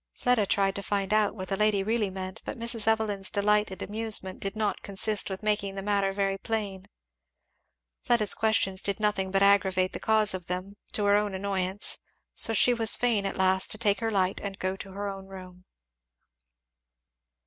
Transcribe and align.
Fleda 0.15 0.47
tried 0.47 0.73
to 0.77 0.81
find 0.81 1.13
out 1.13 1.35
what 1.35 1.49
the 1.49 1.55
lady 1.55 1.83
really 1.83 2.09
meant; 2.09 2.41
but 2.43 2.57
Mrs. 2.57 2.87
Evelyn's 2.87 3.29
delighted 3.29 3.83
amusement 3.83 4.39
did 4.39 4.55
not 4.55 4.81
consist 4.81 5.29
with 5.29 5.43
making 5.43 5.75
the 5.75 5.83
matter 5.83 6.11
very 6.11 6.39
plain. 6.39 6.87
Fleda's 7.99 8.33
questions 8.33 8.81
did 8.81 8.99
nothing 8.99 9.29
but 9.29 9.43
aggravate 9.43 9.93
the 9.93 9.99
cause 9.99 10.33
of 10.33 10.47
them, 10.47 10.75
to 10.93 11.05
her 11.05 11.15
own 11.15 11.35
annoyance; 11.35 11.99
so 12.33 12.51
she 12.51 12.73
was 12.73 12.95
fain 12.95 13.27
at 13.27 13.37
last 13.37 13.69
to 13.69 13.77
take 13.77 13.99
her 13.99 14.09
light 14.09 14.41
and 14.41 14.57
go 14.57 14.75
to 14.75 14.91
her 14.93 15.07
own 15.07 15.27
room. 15.27 15.65